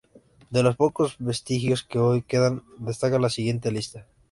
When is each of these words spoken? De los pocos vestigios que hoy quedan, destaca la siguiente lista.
De 0.49 0.63
los 0.63 0.75
pocos 0.77 1.15
vestigios 1.19 1.83
que 1.83 1.99
hoy 1.99 2.23
quedan, 2.23 2.63
destaca 2.79 3.19
la 3.19 3.29
siguiente 3.29 3.69
lista. 3.71 4.07